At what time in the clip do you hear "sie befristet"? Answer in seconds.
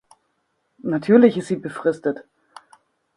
1.49-2.23